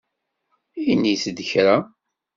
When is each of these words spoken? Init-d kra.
Init-d 0.91 1.39
kra. 1.49 1.75